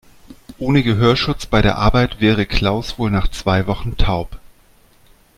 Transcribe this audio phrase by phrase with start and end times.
[0.57, 4.39] Ohne Gehörschutz bei der Arbeit wäre Klaus wohl nach zwei Wochen taub.